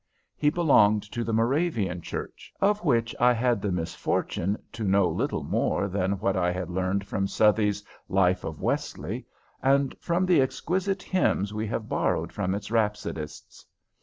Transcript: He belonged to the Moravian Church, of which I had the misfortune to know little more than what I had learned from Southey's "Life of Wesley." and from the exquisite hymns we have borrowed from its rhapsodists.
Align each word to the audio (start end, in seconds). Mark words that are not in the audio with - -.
He 0.35 0.49
belonged 0.49 1.03
to 1.11 1.23
the 1.23 1.31
Moravian 1.31 2.01
Church, 2.01 2.51
of 2.59 2.83
which 2.83 3.13
I 3.19 3.33
had 3.33 3.61
the 3.61 3.71
misfortune 3.71 4.57
to 4.71 4.83
know 4.83 5.07
little 5.07 5.43
more 5.43 5.87
than 5.87 6.13
what 6.17 6.35
I 6.35 6.51
had 6.51 6.71
learned 6.71 7.05
from 7.05 7.27
Southey's 7.27 7.83
"Life 8.09 8.43
of 8.43 8.59
Wesley." 8.59 9.27
and 9.61 9.95
from 9.99 10.25
the 10.25 10.41
exquisite 10.41 11.03
hymns 11.03 11.53
we 11.53 11.67
have 11.67 11.87
borrowed 11.87 12.33
from 12.33 12.55
its 12.55 12.71
rhapsodists. 12.71 13.63